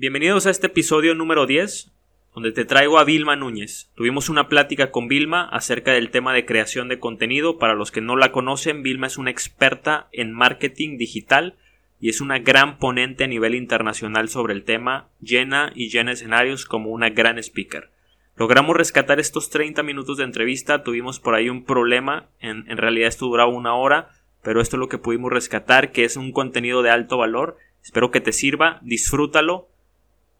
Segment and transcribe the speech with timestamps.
[0.00, 1.90] Bienvenidos a este episodio número 10,
[2.32, 3.90] donde te traigo a Vilma Núñez.
[3.96, 7.58] Tuvimos una plática con Vilma acerca del tema de creación de contenido.
[7.58, 11.56] Para los que no la conocen, Vilma es una experta en marketing digital
[11.98, 16.64] y es una gran ponente a nivel internacional sobre el tema, llena y llena escenarios
[16.64, 17.90] como una gran speaker.
[18.36, 23.26] Logramos rescatar estos 30 minutos de entrevista, tuvimos por ahí un problema, en, realidad esto
[23.26, 24.10] duraba una hora,
[24.44, 27.56] pero esto es lo que pudimos rescatar, que es un contenido de alto valor.
[27.82, 29.70] Espero que te sirva, disfrútalo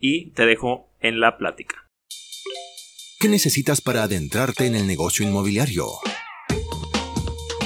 [0.00, 1.86] y te dejo en la plática.
[3.20, 5.86] ¿Qué necesitas para adentrarte en el negocio inmobiliario?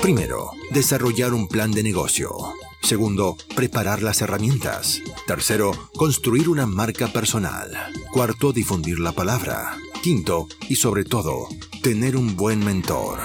[0.01, 2.31] Primero, desarrollar un plan de negocio.
[2.83, 5.01] Segundo, preparar las herramientas.
[5.27, 7.71] Tercero, construir una marca personal.
[8.13, 9.77] Cuarto, difundir la palabra.
[10.03, 11.49] Quinto, y sobre todo,
[11.83, 13.21] tener un buen mentor.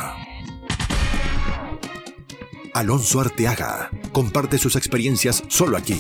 [2.74, 6.00] Alonso Arteaga comparte sus experiencias solo aquí.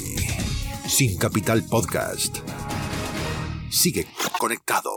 [0.88, 2.38] Sin Capital Podcast.
[3.77, 4.08] Sigue
[4.40, 4.90] conectado.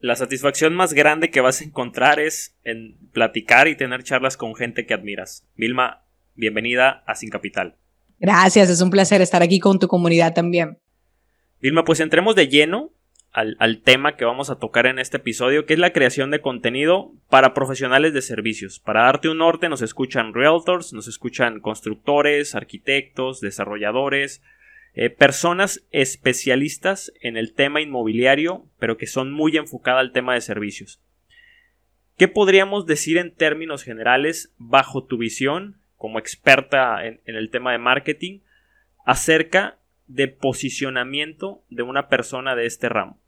[0.00, 4.54] La satisfacción más grande que vas a encontrar es en platicar y tener charlas con
[4.54, 5.46] gente que admiras.
[5.56, 7.76] Vilma, bienvenida a Sin Capital.
[8.18, 10.78] Gracias, es un placer estar aquí con tu comunidad también.
[11.60, 12.94] Vilma, pues entremos de lleno
[13.30, 16.40] al, al, tema que vamos a tocar en este episodio, que es la creación de
[16.40, 18.80] contenido para profesionales de servicios.
[18.80, 24.40] Para darte un norte nos escuchan realtors, nos escuchan constructores, arquitectos, desarrolladores,
[24.96, 30.40] eh, personas especialistas en el tema inmobiliario, pero que son muy enfocadas al tema de
[30.40, 31.02] servicios.
[32.16, 37.78] ¿Qué podríamos decir en términos generales, bajo tu visión, como experta en, el tema de
[37.78, 38.40] marketing,
[39.04, 43.18] acerca de posicionamiento de una persona de este ramo?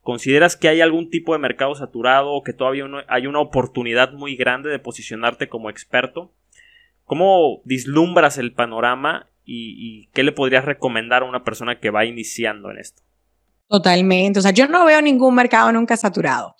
[0.00, 4.34] ¿Consideras que hay algún tipo de mercado saturado o que todavía hay una oportunidad muy
[4.34, 6.34] grande de posicionarte como experto?
[7.04, 12.70] ¿Cómo vislumbras el panorama y, qué le podrías recomendar a una persona que va iniciando
[12.70, 13.02] en esto?
[13.68, 16.54] Totalmente, o sea, yo no veo ningún mercado nunca saturado.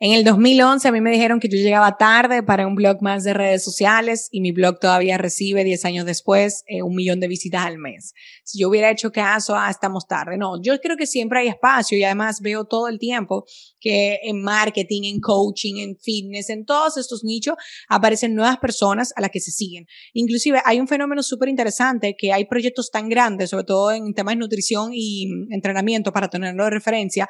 [0.00, 3.24] En el 2011 a mí me dijeron que yo llegaba tarde para un blog más
[3.24, 7.26] de redes sociales y mi blog todavía recibe 10 años después eh, un millón de
[7.26, 8.14] visitas al mes.
[8.44, 10.38] Si yo hubiera hecho caso, ah, estamos tarde.
[10.38, 13.44] No, yo creo que siempre hay espacio y además veo todo el tiempo
[13.80, 17.56] que en marketing, en coaching, en fitness, en todos estos nichos
[17.88, 19.88] aparecen nuevas personas a las que se siguen.
[20.12, 24.34] Inclusive hay un fenómeno súper interesante que hay proyectos tan grandes, sobre todo en temas
[24.34, 27.28] de nutrición y entrenamiento para tenerlo de referencia,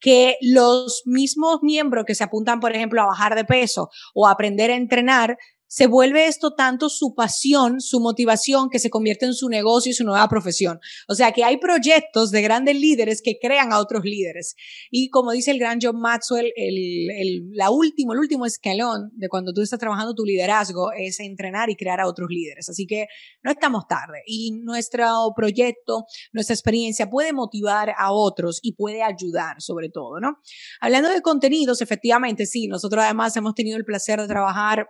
[0.00, 4.70] que los mismos miembros se apuntan, por ejemplo, a bajar de peso o a aprender
[4.70, 5.36] a entrenar,
[5.70, 9.94] se vuelve esto tanto su pasión, su motivación, que se convierte en su negocio y
[9.94, 10.80] su nueva profesión.
[11.06, 14.56] O sea que hay proyectos de grandes líderes que crean a otros líderes.
[14.90, 19.28] Y como dice el gran John Maxwell, el, el, la último, el último escalón de
[19.28, 22.68] cuando tú estás trabajando tu liderazgo es entrenar y crear a otros líderes.
[22.68, 23.06] Así que
[23.44, 24.22] no estamos tarde.
[24.26, 30.38] Y nuestro proyecto, nuestra experiencia puede motivar a otros y puede ayudar sobre todo, ¿no?
[30.80, 34.88] Hablando de contenidos, efectivamente, sí, nosotros además hemos tenido el placer de trabajar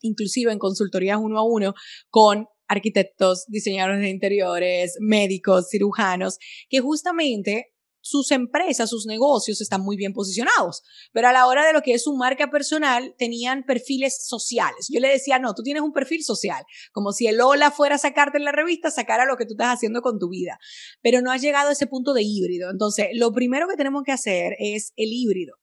[0.00, 1.74] inclusive en consultorías uno a uno
[2.08, 6.38] con arquitectos, diseñadores de interiores, médicos, cirujanos,
[6.68, 11.72] que justamente sus empresas, sus negocios están muy bien posicionados, pero a la hora de
[11.72, 14.86] lo que es su marca personal tenían perfiles sociales.
[14.88, 17.98] Yo le decía, no, tú tienes un perfil social, como si el hola fuera a
[17.98, 20.58] sacarte en la revista, sacara lo que tú estás haciendo con tu vida,
[21.02, 22.70] pero no has llegado a ese punto de híbrido.
[22.70, 25.59] Entonces, lo primero que tenemos que hacer es el híbrido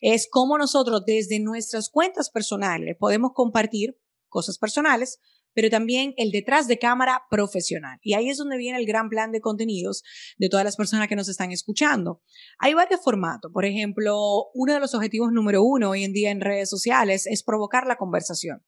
[0.00, 3.98] es cómo nosotros desde nuestras cuentas personales podemos compartir
[4.28, 5.20] cosas personales,
[5.54, 7.98] pero también el detrás de cámara profesional.
[8.02, 10.04] Y ahí es donde viene el gran plan de contenidos
[10.36, 12.22] de todas las personas que nos están escuchando.
[12.58, 13.50] Hay varios formatos.
[13.52, 17.42] Por ejemplo, uno de los objetivos número uno hoy en día en redes sociales es
[17.42, 18.62] provocar la conversación.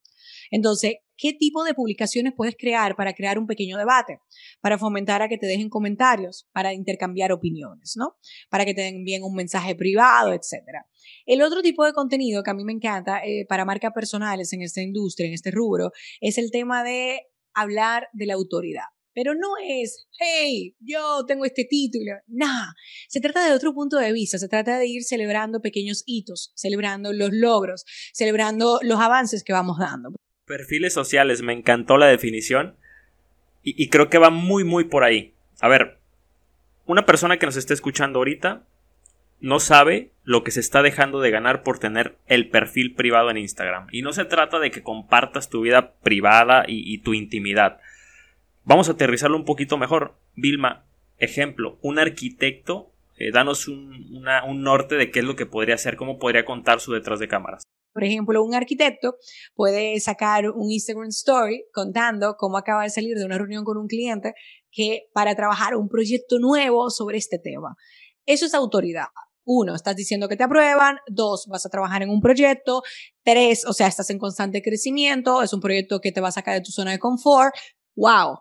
[0.51, 4.19] Entonces, ¿qué tipo de publicaciones puedes crear para crear un pequeño debate?
[4.59, 8.17] Para fomentar a que te dejen comentarios, para intercambiar opiniones, ¿no?
[8.49, 10.85] Para que te envíen un mensaje privado, etcétera.
[11.25, 14.61] El otro tipo de contenido que a mí me encanta eh, para marcas personales en
[14.61, 17.21] esta industria, en este rubro, es el tema de
[17.53, 18.85] hablar de la autoridad.
[19.13, 22.13] Pero no es, hey, yo tengo este título.
[22.27, 22.71] Nah,
[23.09, 24.37] se trata de otro punto de vista.
[24.37, 27.83] Se trata de ir celebrando pequeños hitos, celebrando los logros,
[28.13, 30.13] celebrando los avances que vamos dando.
[30.51, 32.75] Perfiles sociales, me encantó la definición.
[33.63, 35.33] Y, creo que va muy, muy por ahí.
[35.61, 35.99] A ver,
[36.85, 38.63] una persona que nos esté escuchando ahorita
[39.39, 43.37] no sabe lo que se está dejando de ganar por tener el perfil privado en
[43.37, 43.87] Instagram.
[43.93, 47.79] Y no se trata de que compartas tu vida privada y, tu intimidad.
[48.65, 50.15] Vamos a aterrizarlo un poquito mejor.
[50.35, 50.83] Vilma,
[51.17, 55.95] ejemplo, un arquitecto, eh, danos un, un norte de qué es lo que podría hacer,
[55.95, 57.63] cómo podría contar su detrás de cámaras.
[57.93, 59.15] Por ejemplo, un arquitecto
[59.53, 63.87] puede sacar un Instagram Story contando cómo acaba de salir de una reunión con un
[63.87, 64.33] cliente
[64.71, 67.75] que para trabajar un proyecto nuevo sobre este tema.
[68.25, 69.07] Eso es autoridad.
[69.43, 70.97] Uno, estás diciendo que te aprueban.
[71.07, 72.83] Dos, vas a trabajar en un proyecto.
[73.23, 75.41] Tres, o sea, estás en constante crecimiento.
[75.41, 77.53] Es un proyecto que te va a sacar de tu zona de confort.
[77.95, 78.39] ¡Wow!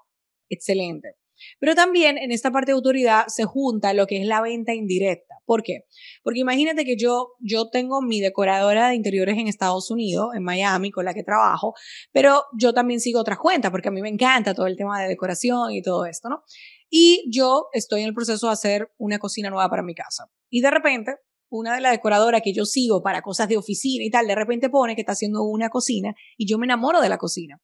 [0.49, 1.20] Excelente.
[1.59, 5.37] Pero también en esta parte de autoridad se junta lo que es la venta indirecta.
[5.45, 5.87] ¿Por qué?
[6.23, 10.91] Porque imagínate que yo, yo tengo mi decoradora de interiores en Estados Unidos, en Miami,
[10.91, 11.75] con la que trabajo,
[12.13, 15.09] pero yo también sigo otras cuentas porque a mí me encanta todo el tema de
[15.09, 16.45] decoración y todo esto, ¿no?
[16.89, 20.31] Y yo estoy en el proceso de hacer una cocina nueva para mi casa.
[20.51, 21.17] Y de repente,
[21.49, 24.71] una de las decoradoras que yo sigo para cosas de oficina y tal, de repente
[24.71, 27.61] pone que está haciendo una cocina y yo me enamoro de la cocina.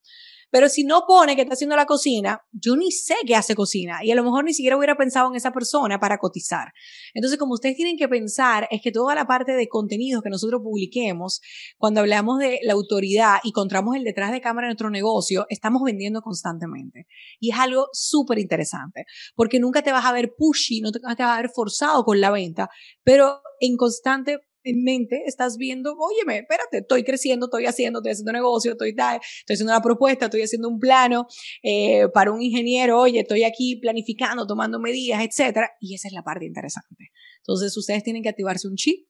[0.50, 4.04] Pero si no pone que está haciendo la cocina, yo ni sé qué hace cocina
[4.04, 6.72] y a lo mejor ni siquiera hubiera pensado en esa persona para cotizar.
[7.14, 10.60] Entonces, como ustedes tienen que pensar, es que toda la parte de contenidos que nosotros
[10.62, 11.40] publiquemos,
[11.78, 15.82] cuando hablamos de la autoridad y encontramos el detrás de cámara de nuestro negocio, estamos
[15.84, 17.06] vendiendo constantemente.
[17.40, 19.04] Y es algo súper interesante,
[19.34, 22.30] porque nunca te vas a ver pushy, no te vas a ver forzado con la
[22.30, 22.68] venta,
[23.02, 28.32] pero en constante en mente estás viendo, óyeme, espérate, estoy creciendo, estoy haciendo, estoy haciendo
[28.32, 31.28] negocio, estoy, estoy haciendo una propuesta, estoy haciendo un plano
[31.62, 36.22] eh, para un ingeniero, oye, estoy aquí planificando, tomando medidas, etcétera, y esa es la
[36.22, 37.12] parte interesante.
[37.38, 39.06] Entonces, ustedes tienen que activarse un chip,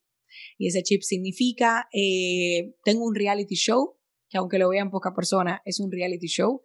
[0.58, 3.96] y ese chip significa, eh, tengo un reality show,
[4.28, 6.60] que aunque lo vean poca persona, es un reality show.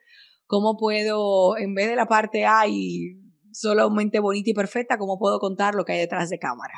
[0.48, 3.22] ¿Cómo puedo, en vez de la parte A y
[3.54, 6.74] solamente bonita y perfecta, cómo puedo contar lo que hay detrás de cámara?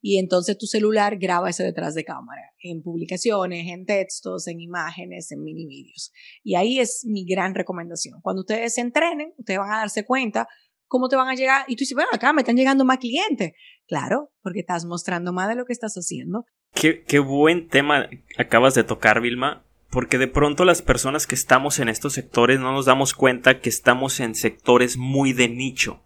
[0.00, 5.32] Y entonces tu celular graba ese detrás de cámara, en publicaciones, en textos, en imágenes,
[5.32, 6.12] en mini vídeos.
[6.42, 8.20] Y ahí es mi gran recomendación.
[8.22, 10.48] Cuando ustedes se entrenen, ustedes van a darse cuenta
[10.86, 11.64] cómo te van a llegar.
[11.66, 13.52] Y tú dices, bueno, acá me están llegando más clientes.
[13.86, 16.46] Claro, porque estás mostrando más de lo que estás haciendo.
[16.74, 19.64] Qué, qué buen tema acabas de tocar, Vilma.
[19.90, 23.70] Porque de pronto las personas que estamos en estos sectores no nos damos cuenta que
[23.70, 26.04] estamos en sectores muy de nicho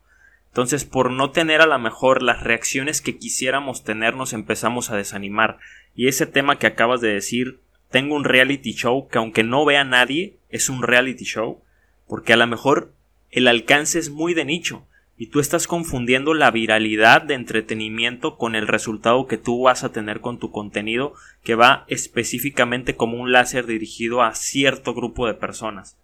[0.52, 4.96] entonces, por no tener a lo mejor las reacciones que quisiéramos tener, nos empezamos a
[4.96, 5.56] desanimar.
[5.94, 7.60] Y ese tema que acabas de decir,
[7.90, 11.62] tengo un reality show que aunque no vea nadie, es un reality show,
[12.06, 12.92] porque a lo mejor
[13.30, 18.54] el alcance es muy de nicho y tú estás confundiendo la viralidad de entretenimiento con
[18.54, 23.32] el resultado que tú vas a tener con tu contenido que va específicamente como un
[23.32, 25.96] láser dirigido a cierto grupo de personas.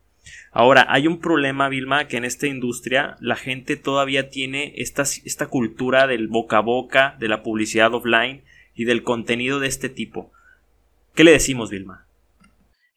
[0.51, 5.47] Ahora, hay un problema, Vilma, que en esta industria la gente todavía tiene esta, esta
[5.47, 8.43] cultura del boca a boca, de la publicidad offline
[8.75, 10.33] y del contenido de este tipo.
[11.15, 12.08] ¿Qué le decimos, Vilma?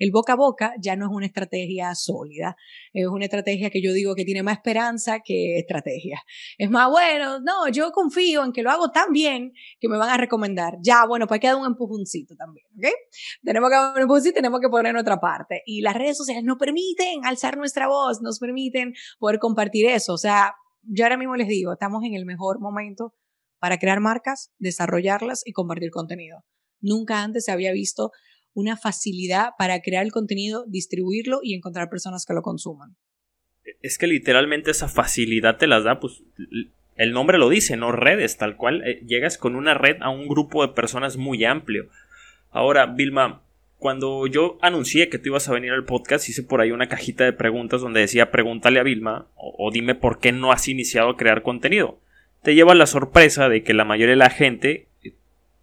[0.02, 2.58] El boca a boca ya no es una estrategia sólida,
[2.92, 6.24] es una estrategia que yo digo que tiene más esperanza que estrategia.
[6.58, 10.10] Es más, bueno, no, yo confío en que lo hago tan bien que me van
[10.10, 10.80] a recomendar.
[10.82, 12.88] Ya, bueno, pues hay que dar un empujoncito también, ¿ok?
[13.44, 15.62] Tenemos que dar un empujoncito tenemos que poner otra parte.
[15.68, 20.14] Y las redes sociales nos permiten alzar nuestra voz, nos permiten poder compartir eso.
[20.14, 23.14] O sea, yo ahora mismo les digo, estamos en el mejor momento
[23.60, 26.44] para crear marcas, desarrollarlas y compartir contenido.
[26.80, 28.10] Nunca antes se había visto
[28.54, 32.96] una facilidad para crear el contenido, distribuirlo y encontrar personas que lo consuman.
[33.82, 36.24] Es que literalmente esa facilidad te las da, pues
[36.96, 40.28] el nombre lo dice, no redes, tal cual eh, llegas con una red a un
[40.28, 41.88] grupo de personas muy amplio.
[42.50, 43.44] Ahora, Vilma,
[43.78, 47.24] cuando yo anuncié que tú ibas a venir al podcast, hice por ahí una cajita
[47.24, 51.10] de preguntas donde decía pregúntale a Vilma o, o dime por qué no has iniciado
[51.10, 52.00] a crear contenido.
[52.44, 55.14] Te lleva la sorpresa de que la mayoría de la gente eh,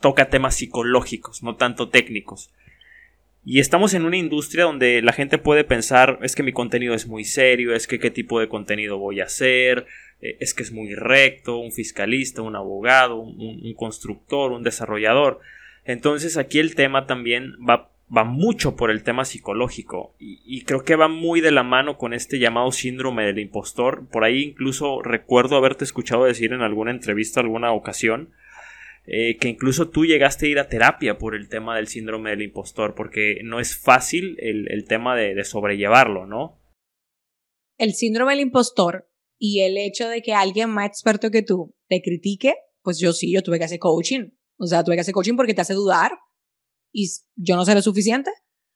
[0.00, 2.50] toca temas psicológicos, no tanto técnicos.
[3.50, 7.07] Y estamos en una industria donde la gente puede pensar, es que mi contenido es
[7.07, 9.87] muy serio, es que qué tipo de contenido voy a hacer,
[10.21, 15.40] eh, es que es muy recto, un fiscalista, un abogado, un, constructor, un desarrollador.
[15.87, 20.85] Entonces aquí el tema también va, va mucho por el tema psicológico y, y, creo
[20.85, 24.07] que va muy de la mano con este llamado síndrome del impostor.
[24.12, 28.28] Por ahí incluso recuerdo haberte escuchado decir en alguna entrevista, alguna ocasión,
[29.11, 32.43] eh, que incluso tú llegaste a ir a terapia por el tema del síndrome del
[32.43, 36.61] impostor, porque no es fácil el, tema de, sobrellevarlo, ¿no?
[37.79, 42.03] El síndrome del impostor y el hecho de que alguien más experto que tú te
[42.03, 44.31] critique, pues yo sí, yo tuve que hacer coaching.
[44.59, 46.12] O sea, tuve que hacer coaching porque te hace dudar
[46.93, 48.31] y yo no sé lo suficiente.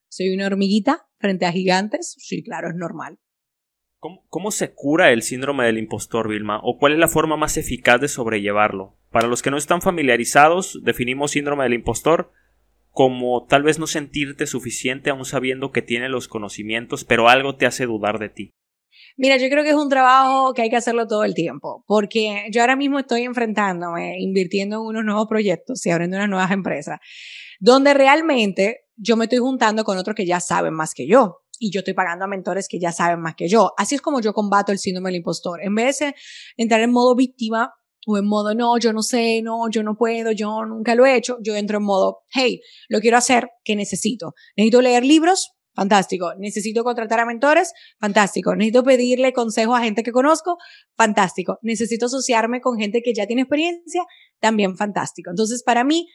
[0.09, 2.15] Soy una hormiguita frente a gigantes.
[2.19, 3.19] Sí, claro, es normal.
[4.31, 6.59] ¿Cómo, se cura el síndrome del impostor, Vilma?
[6.65, 8.99] ¿O cuál es la forma más eficaz de sobrellevarlo?
[9.13, 12.33] Para los que no están familiarizados, definimos síndrome del impostor
[12.91, 17.67] como tal vez no sentirte suficiente aún sabiendo que tiene los conocimientos, pero algo te
[17.67, 18.51] hace dudar de ti.
[19.17, 22.47] Mira, yo creo que es un trabajo que hay que hacerlo todo el tiempo, porque
[22.51, 26.99] yo ahora mismo estoy enfrentándome, invirtiendo en unos nuevos proyectos y abriendo unas nuevas empresas,
[27.61, 31.71] donde realmente yo me estoy juntando con otros que ya saben más que yo y
[31.71, 33.73] yo estoy pagando a mentores que ya saben más que yo.
[33.77, 35.63] Así es como yo combato el síndrome del impostor.
[35.63, 36.15] En vez de
[36.57, 37.75] entrar en modo víctima
[38.07, 41.17] o en modo, no, yo no sé, no, yo no puedo, yo nunca lo he
[41.17, 44.35] hecho, yo entro en modo, hey, lo quiero hacer, ¿qué necesito?
[44.57, 46.35] Necesito leer libros, fantástico.
[46.39, 48.55] Necesito contratar a mentores, fantástico.
[48.55, 50.59] Necesito pedirle consejos a gente que conozco,
[50.97, 51.59] fantástico.
[51.63, 54.05] Necesito asociarme con gente que ya tiene experiencia,
[54.41, 55.31] también fantástico.
[55.31, 56.09] Entonces, para mí,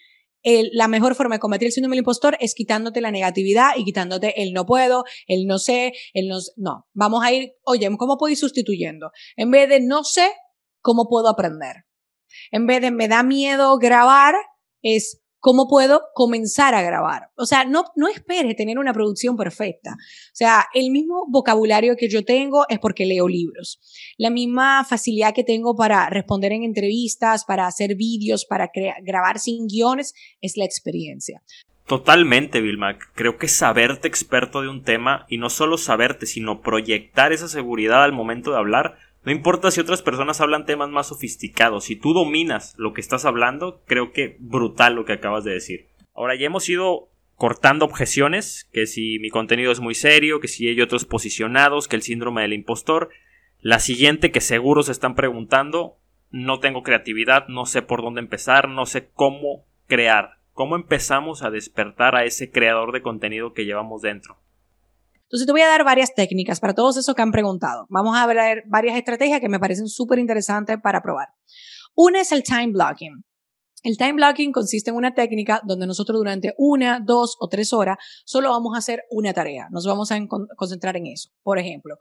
[0.44, 4.42] la mejor forma de combatir el síndrome del impostor es quitándote la negatividad y quitándote
[4.42, 6.86] el no puedo, el no sé, el no, no.
[6.94, 9.12] Vamos a ir, oye, ¿cómo puedo sustituyendo?
[9.36, 10.30] En vez de no sé,
[10.88, 11.84] ¿cómo puedo aprender?
[12.50, 14.36] En vez de me da miedo grabar,
[14.82, 17.30] es ¿Cómo puedo comenzar a grabar?
[17.36, 19.92] O sea, no, no espere tener una producción perfecta.
[19.92, 23.80] O sea, el mismo vocabulario que yo tengo es porque leo libros.
[24.18, 28.72] La misma facilidad que tengo para responder en entrevistas, para hacer vídeos, para
[29.04, 31.44] grabar sin guiones, es la experiencia.
[31.86, 32.98] Totalmente, Vilma.
[33.14, 38.04] Creo que saberte experto de un tema y no solo saberte, sino proyectar esa seguridad
[38.04, 42.14] al momento de hablar no importa si otras personas hablan temas más sofisticados, si tú
[42.14, 45.90] dominas lo que estás hablando, creo que brutal lo que acabas de decir.
[46.14, 50.70] Ahora ya hemos ido cortando objeciones, que si mi contenido es muy serio, que si
[50.70, 53.10] hay otros posicionados, que el síndrome del impostor.
[53.60, 55.98] La siguiente que seguro se están preguntando,
[56.32, 60.38] no tengo creatividad, no sé por dónde empezar, no sé cómo crear.
[60.54, 64.38] ¿Cómo empezamos a despertar a ese creador de contenido que llevamos dentro?
[65.28, 67.86] Entonces te voy a dar varias técnicas para todos esos que han preguntado.
[67.90, 71.28] Vamos a ver varias estrategias que me parecen súper interesantes para probar.
[71.96, 73.26] Una es el time blocking.
[73.84, 77.98] El time blocking consiste en una técnica donde nosotros durante una, dos o tres horas
[78.26, 79.68] solo vamos a hacer una tarea.
[79.70, 80.20] Nos vamos a
[80.56, 81.30] concentrar en eso.
[81.44, 81.98] Por ejemplo,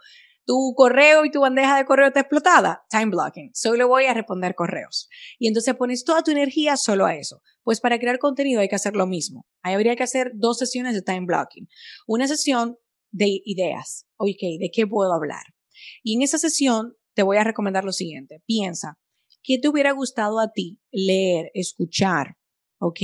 [0.46, 3.50] tu correo y tu bandeja de correo está explotada, time blocking.
[3.52, 5.08] Solo voy a responder correos.
[5.40, 7.42] Y entonces pones toda tu energía solo a eso.
[7.64, 9.44] Pues para crear contenido hay que hacer lo mismo.
[9.62, 11.68] Ahí habría que hacer dos sesiones de time blocking.
[12.06, 12.78] Una sesión
[13.10, 14.06] de ideas.
[14.16, 15.44] Ok, ¿de qué puedo hablar?
[16.02, 18.42] Y en esa sesión te voy a recomendar lo siguiente.
[18.46, 18.98] Piensa,
[19.42, 22.36] ¿qué te hubiera gustado a ti leer, escuchar,
[22.78, 23.00] ok?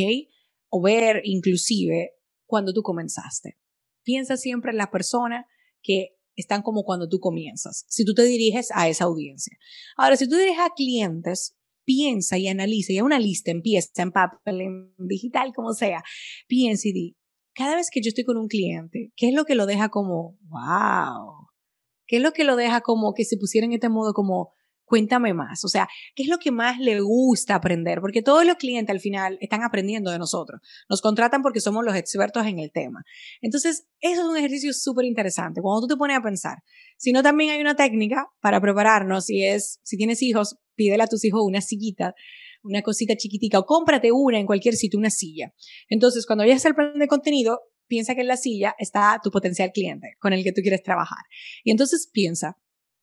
[0.68, 2.12] O ver inclusive
[2.46, 3.58] cuando tú comenzaste.
[4.02, 5.46] Piensa siempre en la persona
[5.82, 9.56] que están como cuando tú comienzas, si tú te diriges a esa audiencia.
[9.96, 14.12] Ahora, si tú diriges a clientes, piensa y analiza, y a una lista empieza en
[14.12, 16.02] papel, en digital, como sea,
[16.46, 17.16] piensa y di,
[17.54, 20.38] cada vez que yo estoy con un cliente, ¿qué es lo que lo deja como,
[20.42, 21.48] wow?
[22.06, 24.52] ¿Qué es lo que lo deja como que se pusiera en este modo como,
[24.84, 25.64] cuéntame más?
[25.64, 28.00] O sea, ¿qué es lo que más le gusta aprender?
[28.00, 30.60] Porque todos los clientes al final están aprendiendo de nosotros.
[30.88, 33.02] Nos contratan porque somos los expertos en el tema.
[33.40, 35.62] Entonces, eso es un ejercicio súper interesante.
[35.62, 36.58] Cuando tú te pones a pensar,
[36.98, 39.24] si no, también hay una técnica para prepararnos.
[39.24, 42.14] Si es, si tienes hijos, pídele a tus hijos una sillita
[42.62, 45.52] una cosita chiquitica o cómprate una en cualquier sitio, una silla.
[45.88, 49.70] Entonces, cuando vayas al plan de contenido, piensa que en la silla está tu potencial
[49.72, 51.24] cliente con el que tú quieres trabajar.
[51.64, 52.56] Y entonces piensa,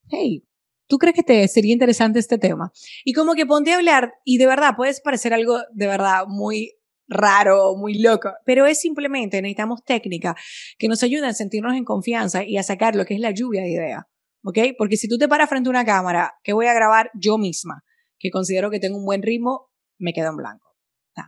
[0.09, 0.43] hey,
[0.87, 2.71] ¿tú crees que te sería interesante este tema?
[3.05, 6.73] Y como que ponte a hablar y de verdad puedes parecer algo de verdad muy
[7.07, 10.35] raro, muy loco, pero es simplemente necesitamos técnica
[10.77, 13.61] que nos ayude a sentirnos en confianza y a sacar lo que es la lluvia
[13.61, 14.03] de ideas,
[14.43, 14.59] ¿ok?
[14.77, 17.83] Porque si tú te paras frente a una cámara que voy a grabar yo misma,
[18.19, 20.75] que considero que tengo un buen ritmo, me quedo en blanco.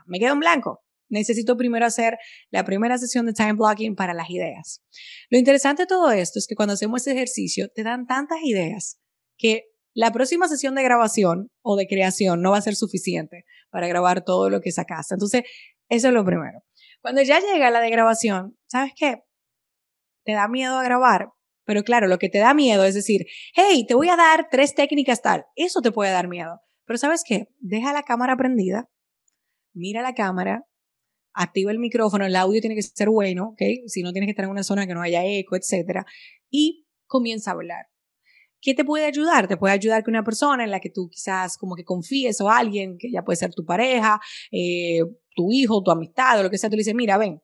[0.06, 0.84] me quedo en blanco.
[1.10, 2.18] Necesito primero hacer
[2.52, 4.82] la primera sesión de time blocking para las ideas.
[5.30, 8.98] Lo interesante de todo esto es que cuando hacemos ese ejercicio te dan tantas ideas
[9.38, 13.88] que la próxima sesión de grabación o de creación no va a ser suficiente para
[13.88, 15.16] grabar todo lo que sacaste.
[15.16, 15.44] Entonces,
[15.90, 16.64] eso es lo primero.
[17.02, 19.24] Cuando ya llega la de grabación, ¿sabes qué?
[20.24, 21.30] Te da miedo a grabar,
[21.66, 24.76] pero claro, lo que te da miedo es decir, hey, te voy a dar tres
[24.76, 25.46] técnicas tal.
[25.56, 26.62] Eso te puede dar miedo.
[26.86, 27.48] Pero sabes qué?
[27.60, 28.90] Deja la cámara prendida,
[29.74, 30.66] mira la cámara,
[31.34, 33.62] activa el micrófono, el audio tiene que ser bueno, ¿ok?
[33.88, 36.06] Si no tienes que estar en una zona que no haya eco, etc.
[36.50, 37.86] Y comienza a hablar.
[38.62, 39.48] ¿Qué te puede ayudar?
[39.48, 42.50] Te puede ayudar que una persona en la que tú quizás como que confíes o
[42.50, 44.20] alguien, que ya puede ser tu pareja,
[44.52, 45.00] eh,
[45.36, 47.42] tu hijo, tu amistad o lo que sea, tú le dices, mira, ven,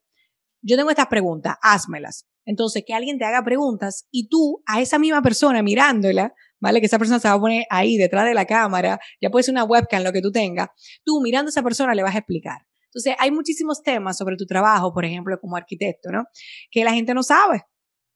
[0.61, 2.27] yo tengo estas preguntas, házmelas.
[2.45, 6.79] Entonces, que alguien te haga preguntas y tú a esa misma persona mirándola, ¿vale?
[6.79, 9.53] Que esa persona se va a poner ahí detrás de la cámara, ya puede ser
[9.53, 10.69] una webcam, lo que tú tengas,
[11.03, 12.67] tú mirando a esa persona le vas a explicar.
[12.85, 16.25] Entonces, hay muchísimos temas sobre tu trabajo, por ejemplo, como arquitecto, ¿no?
[16.71, 17.63] Que la gente no sabe.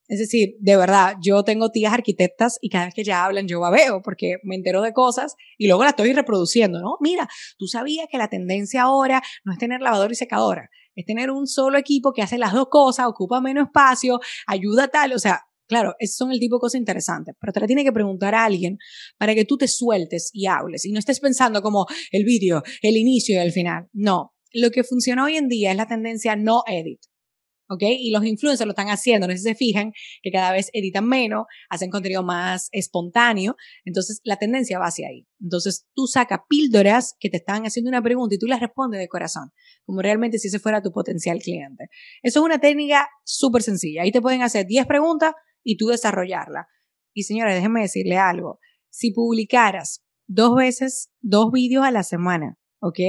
[0.07, 3.61] Es decir, de verdad, yo tengo tías arquitectas y cada vez que ya hablan yo
[3.61, 6.97] babeo porque me entero de cosas y luego la estoy reproduciendo, ¿no?
[6.99, 11.31] Mira, tú sabías que la tendencia ahora no es tener lavadora y secadora, es tener
[11.31, 15.45] un solo equipo que hace las dos cosas, ocupa menos espacio, ayuda tal, o sea,
[15.71, 18.43] Claro, esos son el tipo de cosas interesantes, pero te la tiene que preguntar a
[18.43, 18.77] alguien
[19.17, 22.97] para que tú te sueltes y hables y no estés pensando como el vídeo, el
[22.97, 23.87] inicio y el final.
[23.93, 26.99] No, lo que funciona hoy en día es la tendencia no edit.
[27.69, 27.83] ¿ok?
[27.83, 31.07] Y los influencers lo están haciendo, no sé si se fijan que cada vez editan
[31.07, 35.25] menos, hacen contenido más espontáneo, entonces la tendencia va hacia ahí.
[35.39, 39.07] Entonces tú sacas píldoras que te están haciendo una pregunta y tú las respondes de
[39.07, 39.53] corazón,
[39.85, 41.85] como realmente si ese fuera tu potencial cliente.
[42.21, 44.01] Eso es una técnica súper sencilla.
[44.01, 45.31] Ahí te pueden hacer 10 preguntas
[45.63, 46.67] y tú desarrollarla.
[47.13, 48.59] Y señores, déjenme decirle algo.
[48.89, 52.99] Si publicaras dos veces, dos vídeos a la semana, ¿ok?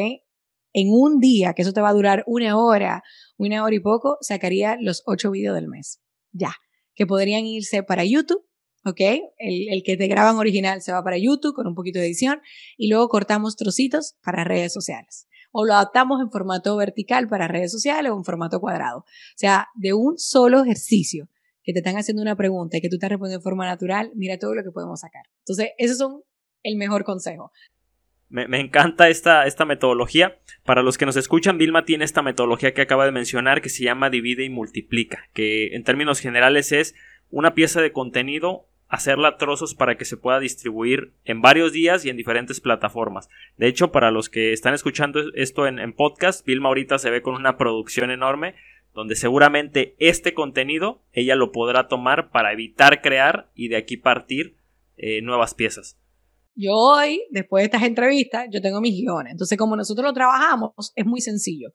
[0.73, 3.03] En un día, que eso te va a durar una hora,
[3.37, 6.01] una hora y poco, sacaría los ocho vídeos del mes.
[6.33, 6.55] Ya.
[6.95, 8.45] Que podrían irse para YouTube,
[8.85, 9.01] ¿ok?
[9.39, 12.41] El, el, que te graban original se va para YouTube con un poquito de edición
[12.77, 15.27] y luego cortamos trocitos para redes sociales.
[15.53, 19.01] O lo adaptamos en formato vertical para redes sociales o en formato cuadrado.
[19.01, 21.29] O sea, de un solo ejercicio
[21.63, 24.39] que te están haciendo una pregunta y que tú estás respondiendo de forma natural, mira
[24.39, 25.23] todo lo que podemos sacar.
[25.41, 26.23] Entonces, esos son
[26.63, 27.53] el mejor consejo.
[28.29, 30.39] Me, me, encanta esta, esta metodología.
[30.65, 33.85] Para los que nos escuchan, Vilma tiene esta metodología que acaba de mencionar que se
[33.85, 36.95] llama divide y multiplica, que en términos generales es
[37.29, 42.05] una pieza de contenido, hacerla a trozos para que se pueda distribuir en varios días
[42.05, 43.29] y en diferentes plataformas.
[43.57, 47.23] De hecho, para los que están escuchando esto en, en podcast, Vilma ahorita se ve
[47.23, 48.55] con una producción enorme
[48.95, 54.57] donde seguramente este contenido ella lo podrá tomar para evitar crear y de aquí partir
[54.97, 55.99] eh, nuevas piezas.
[56.55, 59.33] Yo hoy, después de estas entrevistas, yo tengo mis guiones.
[59.33, 61.71] Entonces, como nosotros lo trabajamos, es muy sencillo.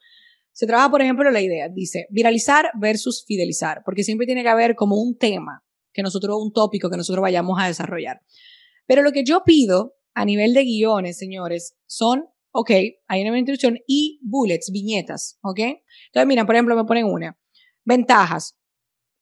[0.51, 4.75] Se trabaja, por ejemplo, la idea, dice, viralizar versus fidelizar, porque siempre tiene que haber
[4.75, 8.21] como un tema, que nosotros, un tópico que nosotros vayamos a desarrollar.
[8.85, 12.25] Pero lo que yo pido a nivel de guiones, señores, son,
[12.59, 12.71] ok,
[13.07, 15.59] hay una introducción y bullets, viñetas, ok.
[15.59, 17.37] Entonces, mira, por ejemplo, me ponen una.
[17.85, 18.57] Ventajas,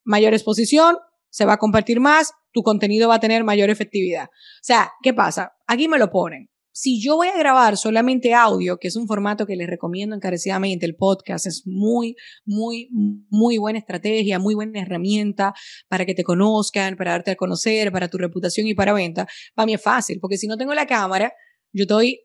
[0.06, 0.96] mayor exposición,
[1.30, 4.27] se va a compartir más, tu contenido va a tener mayor efectividad.
[4.27, 5.51] O sea, ¿qué pasa?
[5.68, 6.50] Aquí me lo ponen.
[6.72, 10.86] Si yo voy a grabar solamente audio, que es un formato que les recomiendo encarecidamente,
[10.86, 12.15] el podcast es muy,
[12.46, 12.88] muy,
[13.30, 15.54] muy buena estrategia, muy buena herramienta
[15.89, 19.65] para que te conozcan, para darte a conocer, para tu reputación y para venta, para
[19.65, 21.34] mí es fácil, porque si no tengo la cámara,
[21.74, 22.25] yo estoy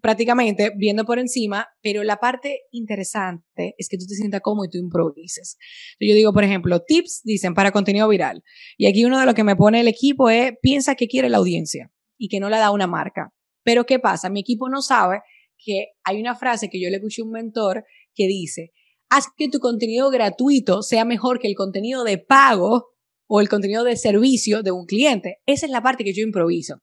[0.00, 4.70] prácticamente viendo por encima, pero la parte interesante es que tú te sientas cómodo y
[4.70, 5.56] tú improvises.
[6.00, 8.42] Yo digo, por ejemplo, tips dicen para contenido viral.
[8.76, 11.38] Y aquí uno de lo que me pone el equipo es, piensa que quiere la
[11.38, 13.32] audiencia y que no la da una marca.
[13.62, 14.30] Pero ¿qué pasa?
[14.30, 15.20] Mi equipo no sabe
[15.58, 18.72] que hay una frase que yo le escuché a un mentor que dice,
[19.08, 22.93] haz que tu contenido gratuito sea mejor que el contenido de pago
[23.34, 25.38] o el contenido de servicio de un cliente.
[25.44, 26.76] Esa es la parte que yo improviso.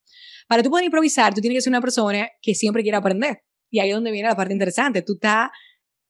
[0.49, 3.37] Para tú poder improvisar, tú tienes que ser una persona que siempre quiera aprender.
[3.69, 5.01] Y ahí es donde viene la parte interesante.
[5.01, 5.49] Tú estás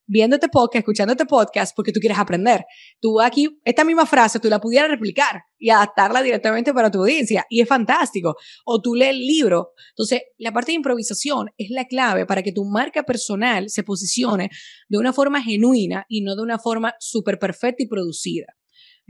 [0.07, 2.65] viendo este podcast, escuchando este podcast porque tú quieres aprender.
[2.99, 7.45] Tú aquí, esta misma frase, tú la pudieras replicar y adaptarla directamente para tu audiencia.
[7.47, 8.35] Y es fantástico.
[8.65, 9.73] O tú lees el libro.
[9.91, 14.49] Entonces, la parte de improvisación es la clave para que tu marca personal se posicione
[14.89, 18.55] de una forma genuina y no de una forma súper perfecta y producida.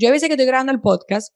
[0.01, 1.31] Yo a veces que estoy grabando el podcast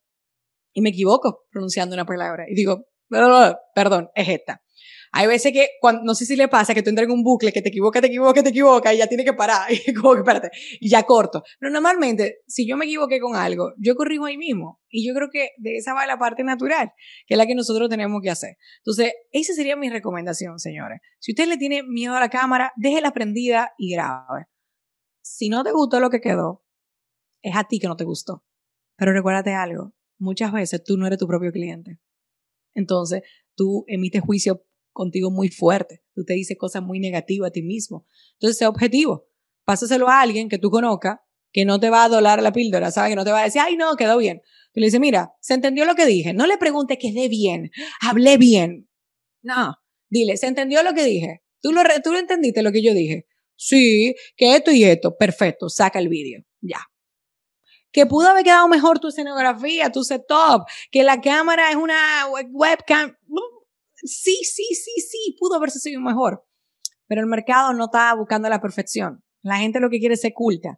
[0.74, 4.64] y me equivoco pronunciando una palabra y digo, perdón, es esta.
[5.12, 5.70] Hay veces que,
[6.04, 8.08] no sé si le pasa que tú entras en un bucle que te equivoca, te
[8.08, 9.68] equivoca, te equivoca y ya tiene que parar.
[9.88, 10.50] Y como que espérate,
[10.80, 11.44] y ya corto.
[11.60, 14.82] Pero normalmente, si yo me equivoqué con algo, yo corrijo ahí mismo.
[14.90, 16.92] Y yo creo que de esa va la parte natural,
[17.28, 18.58] que es la que nosotros tenemos que hacer.
[18.80, 21.00] Entonces, esa sería mi recomendación, señores.
[21.20, 24.48] Si usted le tiene miedo a la cámara, déjela prendida y grabe.
[25.22, 26.64] Si no te gustó lo que quedó,
[27.42, 28.44] es a ti que no te gustó.
[28.98, 32.00] Pero recuérdate algo, muchas veces tú no eres tu propio cliente.
[32.74, 33.22] Entonces,
[33.56, 36.04] tú emites juicio contigo muy fuerte.
[36.14, 38.06] Tú te dices cosas muy negativas a ti mismo.
[38.34, 39.28] Entonces, sé objetivo.
[39.66, 41.20] Pásaselo a alguien que tú conozcas,
[41.52, 43.12] que no te va a dolar la píldora, ¿sabes?
[43.12, 44.42] Que no te va a decir, ay, no, quedó bien.
[44.74, 46.34] Tú le dices, mira, se entendió lo que dije.
[46.34, 48.90] No le preguntes que quedé bien, hablé bien.
[49.42, 49.76] No,
[50.10, 51.44] dile, se entendió lo que dije.
[51.62, 53.26] ¿Tú lo, ¿Tú lo entendiste lo que yo dije?
[53.56, 55.16] Sí, que esto y esto.
[55.18, 56.44] Perfecto, saca el vídeo.
[56.62, 56.80] Ya,
[57.96, 61.96] que pudo haber quedado mejor tu escenografía, tu setup, que la cámara es una
[62.52, 63.16] webcam.
[63.94, 66.46] Sí, sí, sí, sí, pudo haberse sido mejor.
[67.08, 69.24] Pero el mercado no está buscando la perfección.
[69.44, 70.78] La gente lo que quiere es ser culta.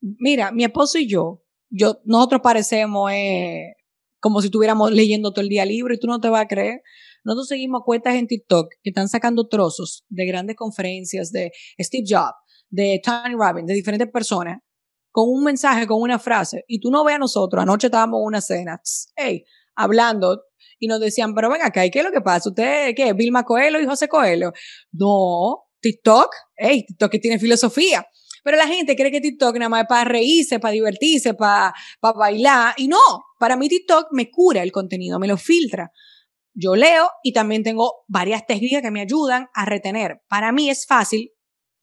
[0.00, 3.74] Mira, mi esposo y yo, yo nosotros parecemos eh,
[4.18, 6.80] como si estuviéramos leyendo todo el día libro y tú no te vas a creer.
[7.24, 12.38] Nosotros seguimos cuentas en TikTok que están sacando trozos de grandes conferencias de Steve Jobs,
[12.70, 14.60] de Tony Robbins, de diferentes personas
[15.14, 18.26] con un mensaje, con una frase, y tú no ves a nosotros, anoche estábamos en
[18.26, 18.82] una cena,
[19.14, 19.44] hey,
[19.76, 20.42] hablando,
[20.80, 22.48] y nos decían, pero venga acá, ¿y qué es lo que pasa?
[22.48, 23.12] ¿Usted qué?
[23.12, 24.52] ¿Vilma Coelho y José Coelho?
[24.90, 28.04] No, TikTok, hey, TikTok que tiene filosofía.
[28.42, 32.18] Pero la gente cree que TikTok nada más es para reírse, para divertirse, para, para
[32.18, 32.74] bailar.
[32.76, 32.98] Y no,
[33.38, 35.92] para mí TikTok me cura el contenido, me lo filtra.
[36.54, 40.22] Yo leo y también tengo varias técnicas que me ayudan a retener.
[40.28, 41.30] Para mí es fácil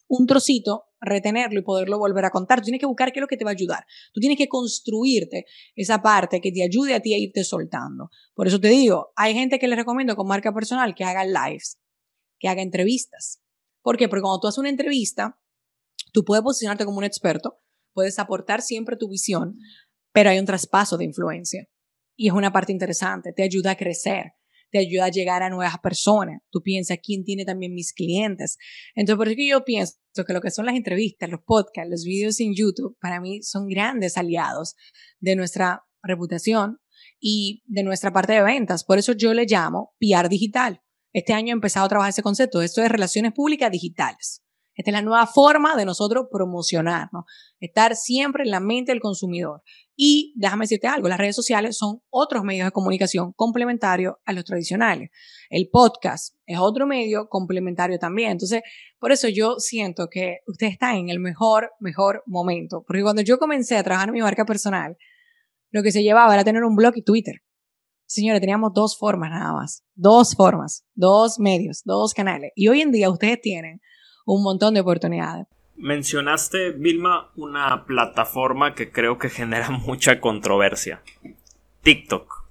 [0.10, 2.60] un trocito retenerlo y poderlo volver a contar.
[2.60, 3.86] Tú tienes que buscar qué es lo que te va a ayudar.
[4.14, 8.10] Tú tienes que construirte esa parte que te ayude a ti a irte soltando.
[8.34, 11.80] Por eso te digo, hay gente que les recomiendo con marca personal que haga lives,
[12.40, 13.42] que haga entrevistas.
[13.82, 14.08] ¿Por qué?
[14.08, 15.40] Porque cuando tú haces una entrevista,
[16.14, 17.60] tú puedes posicionarte como un experto,
[17.94, 19.58] puedes aportar siempre tu visión,
[20.14, 21.68] pero hay un traspaso de influencia.
[22.16, 24.34] Y es una parte interesante, te ayuda a crecer
[24.72, 26.42] te ayuda a llegar a nuevas personas.
[26.50, 28.58] Tú piensas quién tiene también mis clientes.
[28.96, 32.04] Entonces, por eso que yo pienso que lo que son las entrevistas, los podcasts, los
[32.04, 34.76] videos en YouTube, para mí son grandes aliados
[35.20, 36.80] de nuestra reputación
[37.20, 38.84] y de nuestra parte de ventas.
[38.84, 40.82] Por eso yo le llamo PR digital.
[41.14, 42.62] Este año he empezado a trabajar ese concepto.
[42.62, 44.44] Esto es relaciones públicas digitales.
[44.82, 47.26] Esta es la nueva forma de nosotros promocionarnos,
[47.60, 49.62] estar siempre en la mente del consumidor.
[49.96, 54.44] Y déjame decirte algo, las redes sociales son otros medios de comunicación complementarios a los
[54.44, 55.12] tradicionales.
[55.52, 58.32] El podcast es otro medio complementario también.
[58.32, 58.64] Entonces,
[58.98, 62.84] por eso yo siento que usted está en el mejor, mejor momento.
[62.88, 64.98] Porque cuando yo comencé a trabajar en mi marca personal,
[65.70, 67.36] lo que se llevaba era tener un blog y Twitter.
[68.08, 69.84] Señores, teníamos dos formas nada más.
[69.94, 72.52] Dos formas, dos medios, dos canales.
[72.56, 73.80] Y hoy en día ustedes tienen
[74.26, 75.48] un montón de oportunidades.
[75.76, 81.02] Mencionaste, Vilma, una plataforma que creo que genera mucha controversia.
[81.82, 82.42] TikTok.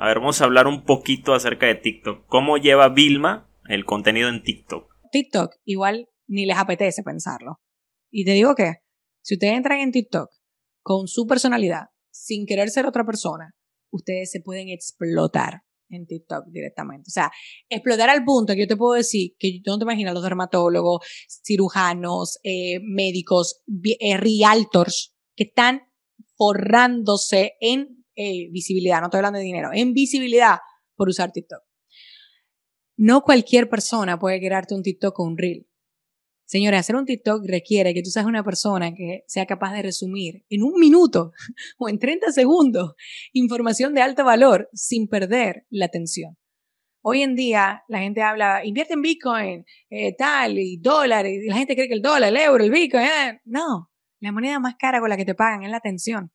[0.00, 2.26] A ver, vamos a hablar un poquito acerca de TikTok.
[2.26, 4.90] ¿Cómo lleva Vilma el contenido en TikTok?
[5.12, 7.60] TikTok, igual ni les apetece pensarlo.
[8.10, 8.74] Y te digo que,
[9.22, 10.30] si ustedes entran en TikTok
[10.82, 13.54] con su personalidad, sin querer ser otra persona,
[13.90, 17.08] ustedes se pueden explotar en TikTok directamente.
[17.08, 17.30] O sea,
[17.68, 21.04] explotar al punto que yo te puedo decir que tú no te imaginas los dermatólogos,
[21.44, 23.62] cirujanos, eh, médicos,
[24.00, 25.82] eh, realtors que están
[26.36, 30.58] forrándose en eh, visibilidad, no estoy hablando de dinero, en visibilidad
[30.94, 31.62] por usar TikTok.
[32.96, 35.69] No cualquier persona puede crearte un TikTok o un reel.
[36.50, 40.44] Señores, hacer un TikTok requiere que tú seas una persona que sea capaz de resumir
[40.50, 41.30] en un minuto
[41.78, 42.94] o en 30 segundos
[43.32, 46.36] información de alto valor sin perder la atención.
[47.02, 51.54] Hoy en día la gente habla, invierte en Bitcoin, eh, tal, y dólares, y la
[51.54, 53.40] gente cree que el dólar, el euro, el Bitcoin, eh.
[53.44, 56.32] no, la moneda más cara con la que te pagan es la atención.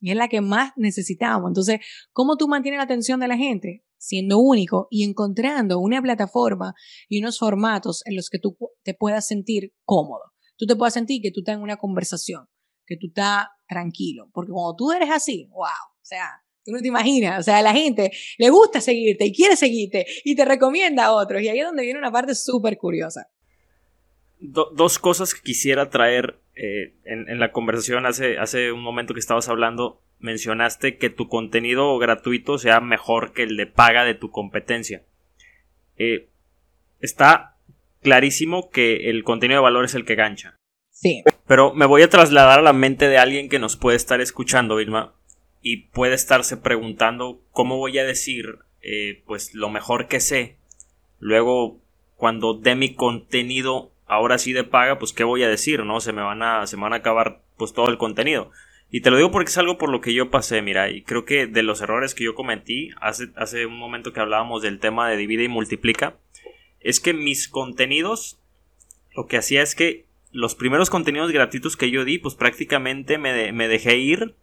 [0.00, 1.50] Y es la que más necesitamos.
[1.50, 1.80] Entonces,
[2.12, 3.82] ¿cómo tú mantienes la atención de la gente?
[3.98, 6.74] Siendo único y encontrando una plataforma
[7.08, 10.22] y unos formatos en los que tú te puedas sentir cómodo.
[10.56, 12.46] Tú te puedas sentir que tú estás en una conversación,
[12.86, 16.88] que tú estás tranquilo, porque cuando tú eres así, wow, o sea, tú no te
[16.88, 21.12] imaginas, o sea, la gente le gusta seguirte y quiere seguirte y te recomienda a
[21.12, 23.28] otros y ahí es donde viene una parte súper curiosa.
[24.40, 29.20] dos cosas que quisiera traer eh, en, en, la conversación hace, hace un momento que
[29.20, 34.30] estabas hablando mencionaste que tu contenido gratuito sea mejor que el de paga de tu
[34.30, 35.02] competencia.
[35.96, 36.28] Eh,
[37.00, 37.56] está
[38.02, 40.56] clarísimo que el contenido de valor es el que gancha.
[40.90, 41.22] Sí.
[41.46, 44.76] Pero me voy a trasladar a la mente de alguien que nos puede estar escuchando,
[44.76, 45.14] Vilma,
[45.62, 50.56] y puede estarse preguntando cómo voy a decir eh, pues lo mejor que sé.
[51.20, 51.80] Luego,
[52.16, 56.00] cuando dé mi contenido ahora sí de paga, pues qué voy a decir, ¿no?
[56.00, 58.50] Se me van a, se me van a acabar pues todo el contenido.
[58.90, 61.26] Y te lo digo porque es algo por lo que yo pasé, mira, y creo
[61.26, 65.10] que de los errores que yo cometí hace, hace un momento que hablábamos del tema
[65.10, 66.16] de divide y multiplica,
[66.80, 68.40] es que mis contenidos,
[69.14, 73.52] lo que hacía es que los primeros contenidos gratuitos que yo di, pues prácticamente me,
[73.52, 74.36] me dejé ir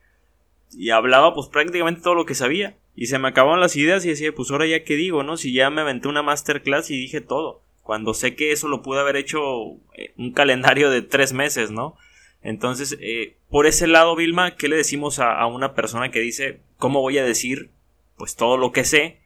[0.71, 2.77] y hablaba pues prácticamente todo lo que sabía.
[2.95, 5.37] Y se me acababan las ideas y decía, pues ahora ya qué digo, ¿no?
[5.37, 7.64] Si ya me aventé una masterclass y dije todo.
[7.85, 9.39] Cuando sé que eso lo pude haber hecho
[9.93, 11.95] eh, un calendario de tres meses, ¿no?
[12.41, 17.01] Entonces, eh, por ese lado, Vilma, ¿qué le decimos a, una persona que dice, ¿cómo
[17.01, 17.69] voy a decir
[18.17, 19.19] pues todo lo que sé?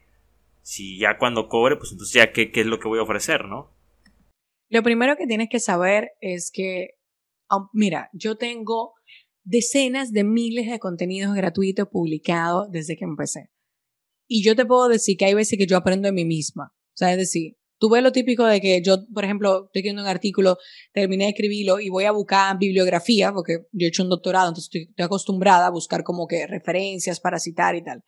[0.60, 3.46] Si ya cuando cobre, pues entonces ya qué, qué es lo que voy a ofrecer,
[3.46, 3.72] ¿no?
[4.68, 6.98] Lo primero que tienes que saber es que,
[7.72, 8.92] mira, yo tengo
[9.42, 13.48] decenas de miles de contenidos gratuitos publicados desde que empecé.
[14.28, 16.74] Y yo te puedo decir que hay veces que yo aprendo de mí misma.
[16.74, 20.02] O sea, es decir, Tú ves lo típico de que yo, por ejemplo, estoy escribiendo
[20.02, 20.58] un artículo,
[20.92, 24.70] terminé de escribirlo y voy a buscar bibliografía, porque yo he hecho un doctorado, entonces
[24.70, 28.04] estoy, acostumbrada a buscar como que referencias para citar y tal.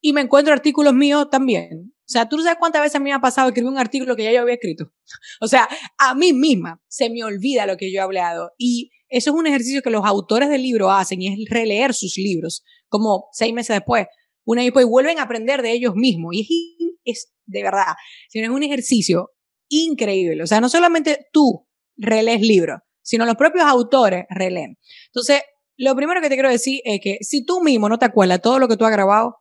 [0.00, 1.92] Y me encuentro artículos míos también.
[1.94, 4.16] O sea, tú no sabes cuántas veces a mí me ha pasado escribir un artículo
[4.16, 4.90] que ya yo había escrito.
[5.42, 8.52] O sea, a mí misma se me olvida lo que yo he hablado.
[8.56, 12.16] Y eso es un ejercicio que los autores del libro hacen y es releer sus
[12.16, 14.06] libros, como seis meses después
[14.44, 16.34] una y después vuelven a aprender de ellos mismos.
[16.34, 17.94] Y es, de verdad,
[18.32, 19.30] es un ejercicio
[19.68, 20.42] increíble.
[20.42, 24.78] O sea, no solamente tú relees libros, sino los propios autores releen.
[25.06, 25.42] Entonces,
[25.76, 28.58] lo primero que te quiero decir es que si tú mismo no te acuerdas todo
[28.58, 29.36] lo que tú has grabado,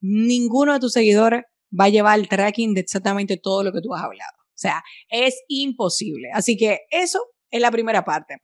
[0.00, 1.42] ninguno de tus seguidores
[1.78, 4.32] va a llevar el tracking de exactamente todo lo que tú has hablado.
[4.38, 6.28] O sea, es imposible.
[6.32, 8.36] Así que eso es la primera parte.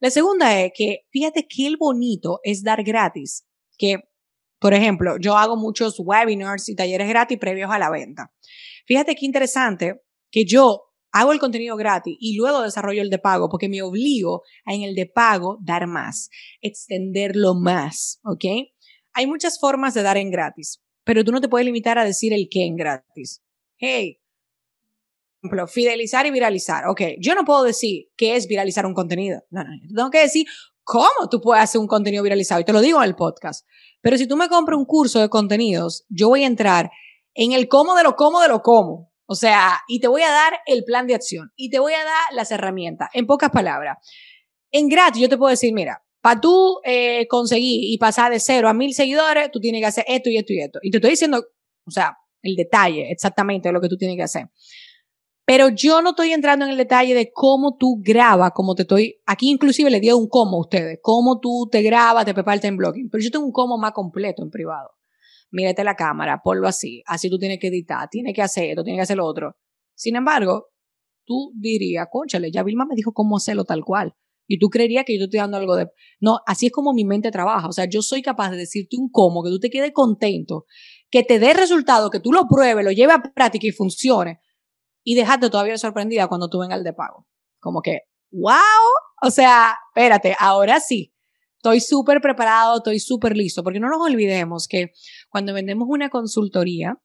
[0.00, 3.44] La segunda es que fíjate el bonito es dar gratis,
[3.76, 3.96] que
[4.58, 8.32] por ejemplo, yo hago muchos webinars y talleres gratis previos a la venta.
[8.86, 13.48] Fíjate qué interesante que yo hago el contenido gratis y luego desarrollo el de pago
[13.48, 18.44] porque me obligo a en el de pago dar más, extenderlo más, ¿ok?
[19.12, 22.32] Hay muchas formas de dar en gratis, pero tú no te puedes limitar a decir
[22.32, 23.42] el qué en gratis.
[23.78, 24.20] Hey,
[25.42, 26.86] ejemplo, fidelizar y viralizar.
[26.88, 29.42] Ok, yo no puedo decir qué es viralizar un contenido.
[29.50, 30.46] No, no, tengo que decir
[30.88, 33.66] cómo tú puedes hacer un contenido viralizado y te lo digo en el podcast.
[34.00, 36.90] Pero si tú me compras un curso de contenidos, yo voy a entrar
[37.34, 39.12] en el cómo de lo cómo de lo cómo.
[39.26, 42.02] O sea, y te voy a dar el plan de acción y te voy a
[42.02, 43.10] dar las herramientas.
[43.12, 43.98] En pocas palabras,
[44.70, 48.70] en gratis yo te puedo decir, mira, para tú eh, conseguir y pasar de cero
[48.70, 50.78] a mil seguidores, tú tienes que hacer esto y esto y esto.
[50.82, 51.44] Y te estoy diciendo,
[51.84, 54.48] o sea, el detalle exactamente de lo que tú tienes que hacer.
[55.48, 59.22] Pero yo no estoy entrando en el detalle de cómo tú grabas, cómo te estoy.
[59.24, 62.76] Aquí inclusive le di un cómo a ustedes, cómo tú te grabas, te preparas en
[62.76, 63.08] blogging.
[63.10, 64.90] Pero yo tengo un cómo más completo en privado
[65.50, 68.98] mírate la cámara, ponlo así, así tú tienes que editar, tienes que hacer esto, tienes
[68.98, 69.56] que hacer lo otro.
[69.94, 70.68] Sin embargo,
[71.24, 74.14] tú dirías, conchale, ya Vilma me dijo cómo hacerlo tal cual.
[74.46, 75.88] Y tú creerías que yo te estoy dando algo de...
[76.20, 77.68] No, así es como mi mente trabaja.
[77.68, 80.64] O sea, yo soy capaz de decirte un cómo, que tú te quedes contento,
[81.10, 84.40] que te dé resultado, que tú lo pruebes, lo lleves a práctica y funcione.
[85.08, 87.26] Y dejarte todavía sorprendida cuando tú vengas al de pago.
[87.60, 88.52] Como que, wow,
[89.22, 91.14] o sea, espérate, ahora sí.
[91.56, 94.92] Estoy súper preparado, estoy súper listo, porque no nos olvidemos que
[95.30, 97.00] cuando vendemos una consultoría,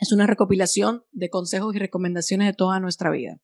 [0.00, 3.40] es una recopilación de consejos y recomendaciones de toda nuestra vida.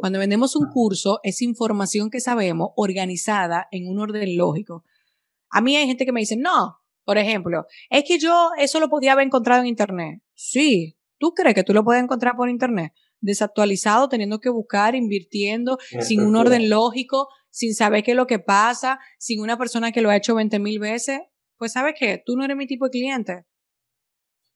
[0.00, 4.82] Cuando vendemos un curso, es información que sabemos organizada en un orden lógico.
[5.50, 8.88] A mí hay gente que me dice, no, por ejemplo, es que yo eso lo
[8.88, 10.20] podía haber encontrado en Internet.
[10.34, 12.92] Sí, ¿tú crees que tú lo puedes encontrar por Internet?
[13.20, 18.38] Desactualizado, teniendo que buscar, invirtiendo, sin un orden lógico, sin saber qué es lo que
[18.38, 21.20] pasa, sin una persona que lo ha hecho 20 mil veces,
[21.56, 23.44] pues sabes qué, tú no eres mi tipo de cliente.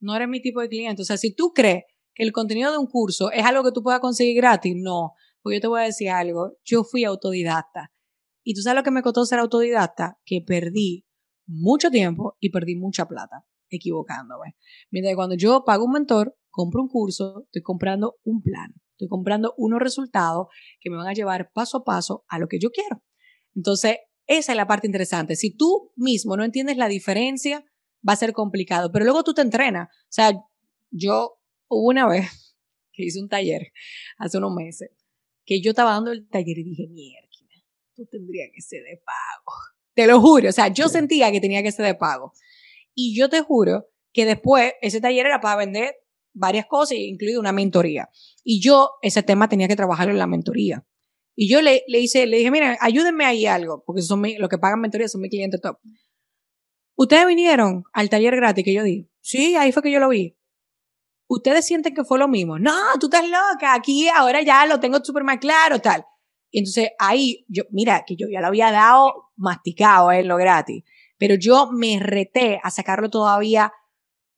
[0.00, 1.02] No eres mi tipo de cliente.
[1.02, 3.82] O sea, si tú crees que el contenido de un curso es algo que tú
[3.82, 5.12] puedas conseguir gratis, no.
[5.42, 7.92] Pues yo te voy a decir algo, yo fui autodidacta.
[8.42, 11.06] Y tú sabes lo que me costó ser autodidacta, que perdí
[11.46, 14.56] mucho tiempo y perdí mucha plata, equivocándome.
[14.90, 18.72] Mientras cuando yo pago un mentor, compro un curso, estoy comprando un plan.
[18.92, 20.46] Estoy comprando unos resultados
[20.80, 23.02] que me van a llevar paso a paso a lo que yo quiero.
[23.56, 25.34] Entonces, esa es la parte interesante.
[25.34, 27.64] Si tú mismo no entiendes la diferencia,
[28.08, 29.88] va a ser complicado, pero luego tú te entrenas.
[29.88, 30.32] O sea,
[30.90, 32.56] yo hubo una vez
[32.92, 33.72] que hice un taller
[34.18, 34.90] hace unos meses,
[35.44, 37.28] que yo estaba dando el taller y dije, mierda,
[37.96, 39.52] tú tendrías que ser de pago.
[39.94, 42.32] Te lo juro, o sea, yo sentía que tenía que ser de pago.
[42.94, 45.96] Y yo te juro que después ese taller era para vender
[46.34, 48.10] varias cosas, incluido una mentoría.
[48.42, 50.84] Y yo ese tema tenía que trabajarlo en la mentoría.
[51.36, 54.80] Y yo le, le le dije, mira, ayúdenme ahí algo, porque son los que pagan
[54.80, 55.78] mentoría son mis clientes top.
[56.96, 59.10] Ustedes vinieron al taller gratis que yo di.
[59.20, 60.36] Sí, ahí fue que yo lo vi.
[61.26, 62.58] Ustedes sienten que fue lo mismo.
[62.58, 63.74] No, tú estás loca.
[63.74, 66.04] Aquí ahora ya lo tengo súper más claro, tal.
[66.50, 70.84] Y entonces ahí, yo, mira, que yo ya lo había dado masticado en lo gratis.
[71.18, 73.72] Pero yo me reté a sacarlo todavía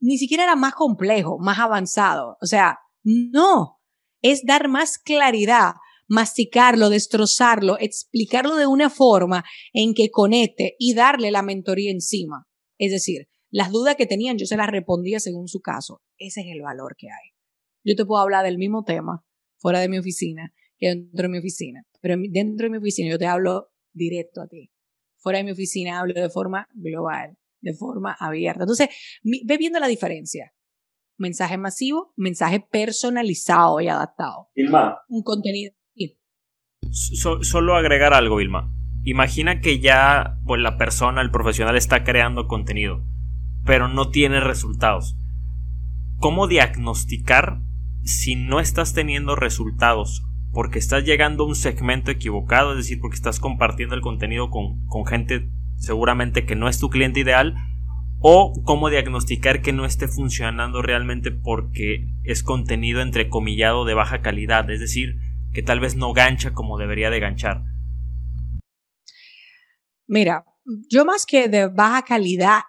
[0.01, 2.37] ni siquiera era más complejo, más avanzado.
[2.41, 3.79] O sea, no,
[4.21, 5.75] es dar más claridad,
[6.09, 12.47] masticarlo, destrozarlo, explicarlo de una forma en que conecte y darle la mentoría encima.
[12.79, 16.03] Es decir, las dudas que tenían yo se las respondía según su caso.
[16.19, 17.31] Ese es el valor que hay.
[17.85, 19.25] Yo te puedo hablar del mismo tema
[19.59, 23.19] fuera de mi oficina que dentro de mi oficina, pero dentro de mi oficina yo
[23.19, 24.71] te hablo directo a ti.
[25.17, 28.63] Fuera de mi oficina hablo de forma global de forma abierta.
[28.63, 28.89] Entonces,
[29.23, 30.53] ve viendo la diferencia.
[31.19, 34.49] Mensaje masivo, mensaje personalizado y adaptado.
[34.55, 34.99] Vilma.
[35.09, 35.73] Un contenido.
[37.43, 38.73] solo agregar algo, Vilma.
[39.03, 43.05] Imagina que ya pues, la persona, el profesional está creando contenido,
[43.65, 45.17] pero no tiene resultados.
[46.19, 47.61] ¿Cómo diagnosticar
[48.03, 50.25] si no estás teniendo resultados?
[50.53, 54.87] Porque estás llegando a un segmento equivocado, es decir, porque estás compartiendo el contenido con,
[54.87, 57.55] con gente seguramente que no es tu cliente ideal,
[58.21, 64.69] o cómo diagnosticar que no esté funcionando realmente porque es contenido entrecomillado de baja calidad,
[64.71, 65.17] es decir,
[65.53, 67.62] que tal vez no gancha como debería de ganchar.
[70.07, 70.45] Mira,
[70.91, 72.61] yo más que de baja calidad,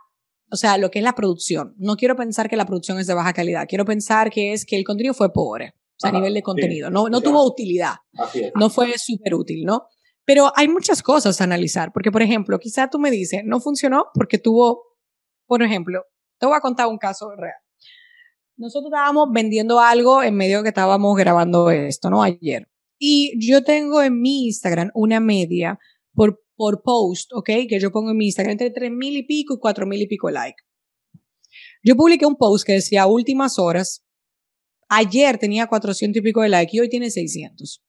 [0.52, 3.14] o sea, lo que es la producción, no quiero pensar que la producción es de
[3.14, 6.34] baja calidad, quiero pensar que es que el contenido fue pobre, o sea, a nivel
[6.34, 7.96] de contenido, no, no tuvo utilidad,
[8.56, 9.88] no fue súper útil, ¿no?
[10.28, 14.08] Pero hay muchas cosas a analizar, porque por ejemplo, quizá tú me dices, no funcionó
[14.14, 14.84] porque tuvo,
[15.46, 16.04] por ejemplo,
[16.38, 17.56] te voy a contar un caso real.
[18.58, 22.24] Nosotros estábamos vendiendo algo en medio que estábamos grabando esto, ¿no?
[22.24, 22.68] Ayer.
[23.00, 25.80] Y yo tengo en mi Instagram una media
[26.14, 27.50] por, por post, ¿ok?
[27.70, 30.08] Que yo pongo en mi Instagram entre 3 mil y pico y 4 mil y
[30.08, 30.58] pico like.
[31.84, 34.04] Yo publiqué un post que decía últimas horas.
[34.90, 37.82] Ayer tenía 400 y pico de like y hoy tiene 600.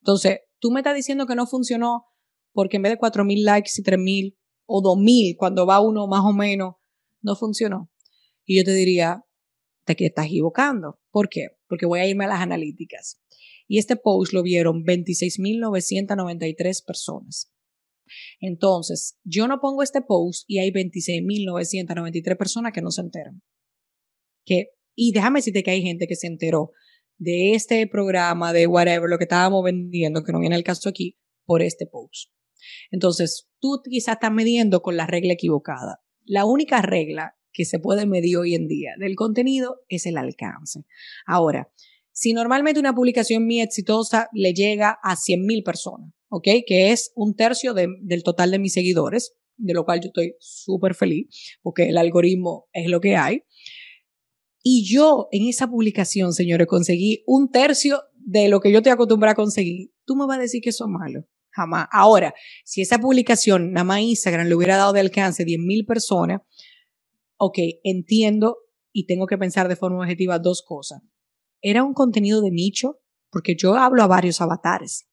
[0.00, 2.06] Entonces, tú me estás diciendo que no funcionó
[2.52, 5.80] porque en vez de 4 mil likes y 3 mil o 2 mil, cuando va
[5.80, 6.74] uno más o menos,
[7.20, 7.88] no funcionó.
[8.44, 9.24] Y yo te diría,
[9.84, 10.98] te estás equivocando.
[11.12, 11.50] ¿Por qué?
[11.68, 13.22] Porque voy a irme a las analíticas.
[13.68, 17.52] Y este post lo vieron 26.993 personas.
[18.40, 23.40] Entonces, yo no pongo este post y hay 26.993 personas que no se enteran.
[24.44, 26.72] Que, y déjame decirte que hay gente que se enteró
[27.18, 31.18] de este programa, de whatever, lo que estábamos vendiendo, que no viene el caso aquí,
[31.44, 32.30] por este post.
[32.90, 36.00] Entonces, tú quizás estás midiendo con la regla equivocada.
[36.24, 40.84] La única regla que se puede medir hoy en día del contenido es el alcance.
[41.26, 41.72] Ahora,
[42.12, 46.48] si normalmente una publicación mía exitosa le llega a 100.000 personas, ¿ok?
[46.66, 50.94] Que es un tercio del total de mis seguidores, de lo cual yo estoy súper
[50.94, 51.28] feliz,
[51.62, 53.42] porque el algoritmo es lo que hay.
[54.68, 59.34] Y yo en esa publicación, señores, conseguí un tercio de lo que yo estoy acostumbrada
[59.34, 59.92] a conseguir.
[60.04, 61.24] Tú me vas a decir que eso es malo.
[61.50, 61.86] Jamás.
[61.92, 66.40] Ahora, si esa publicación, nada más Instagram, le hubiera dado de alcance a 10.000 personas,
[67.36, 68.56] ok, entiendo
[68.92, 71.00] y tengo que pensar de forma objetiva dos cosas.
[71.62, 72.98] ¿Era un contenido de nicho?
[73.30, 75.08] Porque yo hablo a varios avatares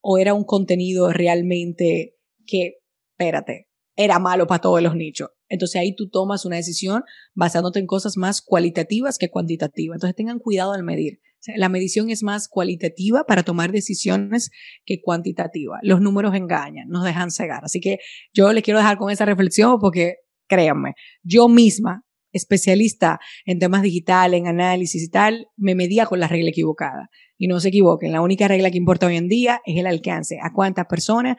[0.00, 2.78] o era un contenido realmente que,
[3.10, 5.30] espérate, era malo para todos los nichos.
[5.48, 7.02] Entonces ahí tú tomas una decisión
[7.34, 9.96] basándote en cosas más cualitativas que cuantitativas.
[9.96, 11.20] Entonces tengan cuidado al medir.
[11.56, 14.50] la medición es más cualitativa para tomar decisiones
[14.84, 15.78] que cuantitativa.
[15.82, 17.64] Los números engañan, nos dejan cegar.
[17.64, 17.98] Así que
[18.32, 24.40] yo les quiero dejar con esa reflexión porque créanme, yo misma especialista en temas digitales,
[24.40, 27.10] en análisis y tal, me medía con la regla equivocada.
[27.36, 30.38] Y no se equivoquen, la única regla que importa hoy en día es el alcance.
[30.40, 31.36] A cuántas personas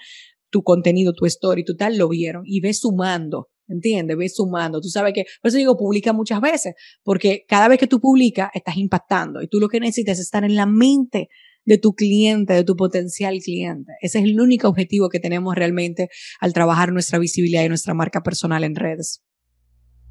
[0.54, 3.50] tu contenido, tu story, tu tal lo vieron y ves sumando.
[3.68, 4.18] ¿Entiendes?
[4.18, 4.82] Ves sumando.
[4.82, 8.50] Tú sabes que, por eso digo, publica muchas veces, porque cada vez que tú publicas,
[8.54, 11.30] estás impactando y tú lo que necesitas es estar en la mente
[11.66, 13.94] de tu cliente, de tu potencial cliente.
[14.02, 18.22] Ese es el único objetivo que tenemos realmente al trabajar nuestra visibilidad y nuestra marca
[18.22, 19.24] personal en redes.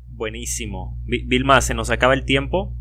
[0.09, 0.99] Buenísimo.
[1.05, 2.75] Vilma, se nos acaba el tiempo.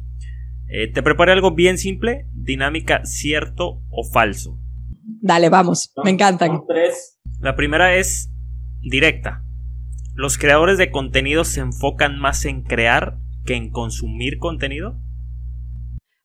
[0.69, 4.58] Eh, te preparé algo bien simple, dinámica cierto o falso.
[5.04, 6.62] Dale, vamos, me encantan.
[6.65, 7.11] Tres.
[7.41, 8.30] La primera es
[8.82, 9.43] directa.
[10.13, 15.01] ¿Los creadores de contenido se enfocan más en crear que en consumir contenido?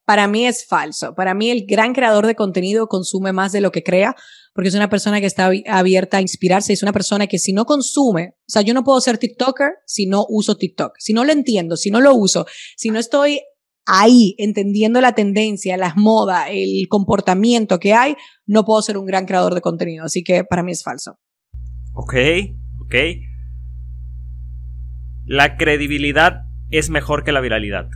[0.05, 1.15] Para mí es falso.
[1.15, 4.15] Para mí el gran creador de contenido consume más de lo que crea,
[4.53, 7.65] porque es una persona que está abierta a inspirarse, es una persona que si no
[7.65, 11.33] consume, o sea, yo no puedo ser TikToker si no uso TikTok, si no lo
[11.33, 12.45] entiendo, si no lo uso,
[12.77, 13.41] si no estoy
[13.87, 19.27] ahí entendiendo la tendencia, las modas, el comportamiento que hay, no puedo ser un gran
[19.27, 20.05] creador de contenido.
[20.05, 21.19] Así que para mí es falso.
[21.95, 22.15] Ok,
[22.81, 22.95] ok.
[25.25, 27.89] La credibilidad es mejor que la viralidad.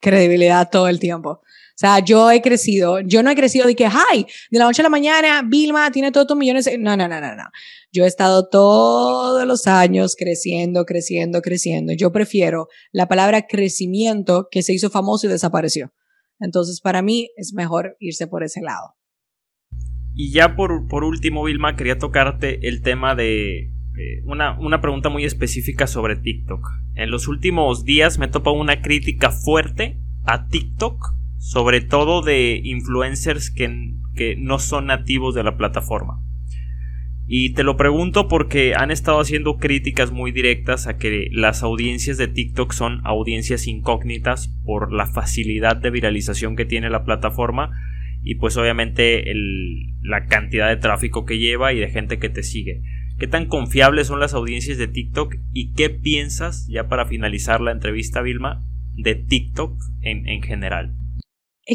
[0.00, 1.40] Credibilidad todo el tiempo.
[1.72, 4.82] O sea, yo he crecido, yo no he crecido de que, ay, de la noche
[4.82, 6.68] a la mañana, Vilma tiene todos tus millones.
[6.78, 7.44] No, no, no, no, no.
[7.90, 11.92] Yo he estado todos los años creciendo, creciendo, creciendo.
[11.92, 15.92] Yo prefiero la palabra crecimiento que se hizo famoso y desapareció.
[16.40, 18.94] Entonces, para mí es mejor irse por ese lado.
[20.14, 25.08] Y ya por, por último, Vilma, quería tocarte el tema de eh, una, una, pregunta
[25.08, 26.66] muy específica sobre TikTok.
[26.94, 32.60] En los últimos días me he topado una crítica fuerte a TikTok sobre todo de
[32.62, 36.22] influencers que, que no son nativos de la plataforma.
[37.26, 42.16] Y te lo pregunto porque han estado haciendo críticas muy directas a que las audiencias
[42.16, 47.72] de TikTok son audiencias incógnitas por la facilidad de viralización que tiene la plataforma
[48.22, 49.24] y pues obviamente
[50.00, 52.82] la cantidad de tráfico que lleva y de gente que te sigue.
[53.18, 57.72] ¿Qué tan confiables son las audiencias de TikTok y qué piensas, ya para finalizar la
[57.72, 58.62] entrevista, Vilma,
[58.94, 61.01] de TikTok en, en general?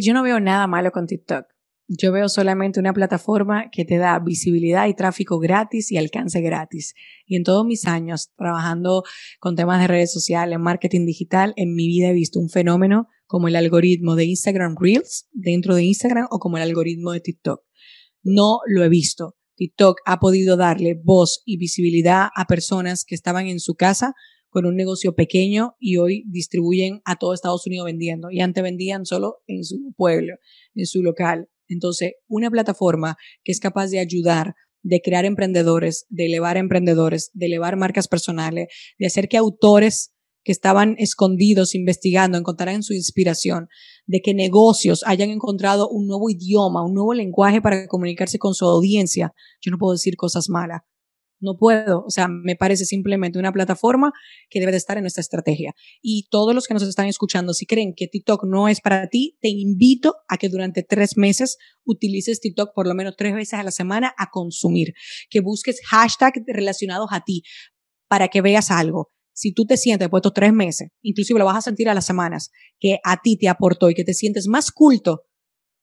[0.02, 1.46] Yo no veo nada malo con TikTok.
[1.90, 6.94] Yo veo solamente una plataforma que te da visibilidad y tráfico gratis y alcance gratis.
[7.26, 9.04] Y en todos mis años trabajando
[9.40, 13.48] con temas de redes sociales, marketing digital, en mi vida he visto un fenómeno como
[13.48, 17.62] el algoritmo de Instagram Reels dentro de Instagram o como el algoritmo de TikTok.
[18.22, 19.38] No lo he visto.
[19.56, 24.14] TikTok ha podido darle voz y visibilidad a personas que estaban en su casa
[24.58, 28.32] con un negocio pequeño y hoy distribuyen a todo Estados Unidos vendiendo.
[28.32, 30.34] Y antes vendían solo en su pueblo,
[30.74, 31.48] en su local.
[31.68, 37.46] Entonces, una plataforma que es capaz de ayudar, de crear emprendedores, de elevar emprendedores, de
[37.46, 43.68] elevar marcas personales, de hacer que autores que estaban escondidos investigando, encontrarán su inspiración,
[44.08, 48.66] de que negocios hayan encontrado un nuevo idioma, un nuevo lenguaje para comunicarse con su
[48.66, 50.82] audiencia, yo no puedo decir cosas malas.
[51.40, 54.12] No puedo, o sea, me parece simplemente una plataforma
[54.50, 55.74] que debe de estar en nuestra estrategia.
[56.02, 59.38] Y todos los que nos están escuchando, si creen que TikTok no es para ti,
[59.40, 63.64] te invito a que durante tres meses utilices TikTok por lo menos tres veces a
[63.64, 64.94] la semana a consumir,
[65.30, 67.44] que busques hashtags relacionados a ti
[68.08, 69.12] para que veas algo.
[69.34, 72.50] Si tú te sientes puesto tres meses, inclusive lo vas a sentir a las semanas,
[72.80, 75.26] que a ti te aportó y que te sientes más culto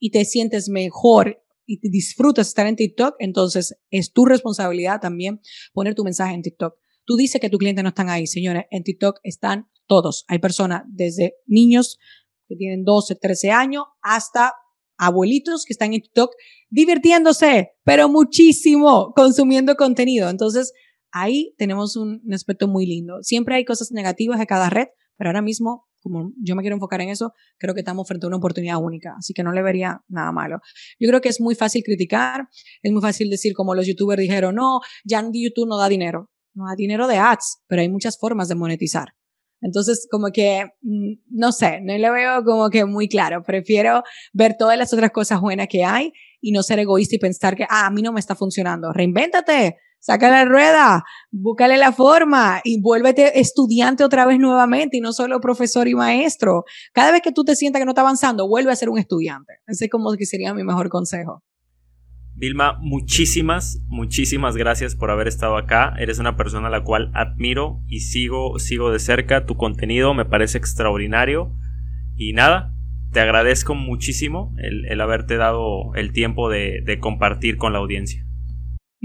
[0.00, 5.40] y te sientes mejor y disfrutas estar en TikTok, entonces es tu responsabilidad también
[5.72, 6.76] poner tu mensaje en TikTok.
[7.04, 8.64] Tú dices que tus clientes no están ahí, señores.
[8.70, 10.24] En TikTok están todos.
[10.28, 11.98] Hay personas desde niños
[12.48, 14.54] que tienen 12, 13 años hasta
[14.96, 16.30] abuelitos que están en TikTok
[16.70, 20.30] divirtiéndose, pero muchísimo consumiendo contenido.
[20.30, 20.72] Entonces,
[21.10, 23.22] ahí tenemos un aspecto muy lindo.
[23.22, 27.00] Siempre hay cosas negativas de cada red, pero ahora mismo como yo me quiero enfocar
[27.00, 30.02] en eso, creo que estamos frente a una oportunidad única, así que no le vería
[30.06, 30.60] nada malo.
[31.00, 32.46] Yo creo que es muy fácil criticar,
[32.82, 36.66] es muy fácil decir como los youtubers dijeron, no, ya YouTube no da dinero, no
[36.68, 39.14] da dinero de ads, pero hay muchas formas de monetizar.
[39.62, 43.42] Entonces, como que, mm, no sé, no le veo como que muy claro.
[43.42, 44.02] Prefiero
[44.34, 47.64] ver todas las otras cosas buenas que hay y no ser egoísta y pensar que,
[47.64, 48.92] ah, a mí no me está funcionando.
[48.92, 55.14] Reinvéntate, saca la rueda, búscale la forma y vuélvete estudiante otra vez nuevamente y no
[55.14, 56.64] solo profesor y maestro.
[56.92, 59.54] Cada vez que tú te sientas que no está avanzando, vuelve a ser un estudiante.
[59.66, 61.42] Ese es como sería mi mejor consejo.
[62.34, 65.94] Vilma, muchísimas, muchísimas gracias por haber estado acá.
[65.98, 69.46] Eres una persona a la cual admiro y sigo, sigo de cerca.
[69.46, 71.56] Tu contenido me parece extraordinario.
[72.14, 72.74] Y nada,
[73.12, 78.24] te agradezco muchísimo el, haberte dado el tiempo de compartir con la audiencia.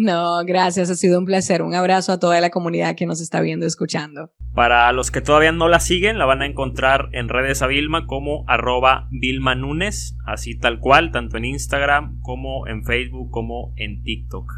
[0.02, 1.62] No, gracias, ha sido un placer.
[1.62, 4.32] Un abrazo a toda la comunidad que nos está viendo escuchando.
[4.56, 8.08] Para los que todavía no la siguen, la van a encontrar en redes a Vilma
[8.08, 14.02] como arroba Vilma Núñez, así tal cual, tanto en Instagram como en Facebook como en
[14.02, 14.50] TikTok.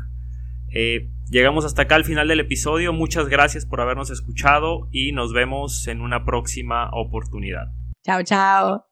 [0.75, 2.93] Eh, llegamos hasta acá al final del episodio.
[2.93, 7.71] Muchas gracias por habernos escuchado y nos vemos en una próxima oportunidad.
[8.05, 8.90] Chao, chao.